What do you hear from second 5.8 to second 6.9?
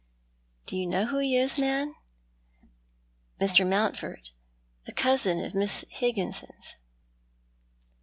Higginson's